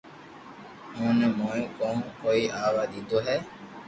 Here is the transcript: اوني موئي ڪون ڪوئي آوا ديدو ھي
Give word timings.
اوني 0.97 1.27
موئي 1.37 1.61
ڪون 1.77 1.97
ڪوئي 2.21 2.41
آوا 2.65 2.83
ديدو 2.91 3.17
ھي 3.27 3.37